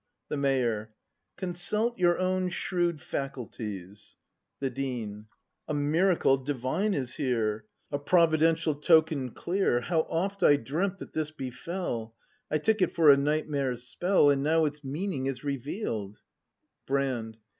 The 0.29 0.35
Mayor. 0.37 0.95
Consult 1.37 1.99
your 1.99 2.17
own 2.17 2.49
shrewd 2.49 3.03
faculties! 3.03 4.15
The 4.59 4.71
Dean. 4.71 5.27
A 5.67 5.75
Miracle 5.75 6.37
Divine 6.37 6.95
is 6.95 7.17
here! 7.17 7.65
A 7.91 7.99
Providential 7.99 8.73
Token 8.73 9.29
clear! 9.29 9.79
How 9.81 10.07
oft 10.09 10.41
I 10.41 10.55
dreamt 10.55 10.97
that 10.97 11.13
this 11.13 11.29
befell! 11.29 12.15
I 12.49 12.57
took 12.57 12.81
it 12.81 12.89
for 12.91 13.11
a 13.11 13.15
nightmare's 13.15 13.83
spell; 13.83 14.31
And 14.31 14.41
now 14.41 14.65
its 14.65 14.83
meaning 14.83 15.27
is 15.27 15.43
revealed 15.43 16.17
Brand. 16.87 17.37